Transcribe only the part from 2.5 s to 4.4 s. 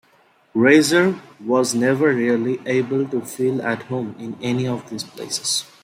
able to feel at home in